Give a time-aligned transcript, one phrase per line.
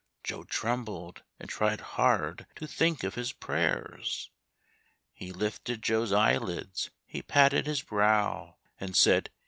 [0.23, 4.31] (Joe trembled, and tried hard to think of his prayers.)
[5.13, 9.29] He lifted Joe's eyelids, he patted his brow, And said.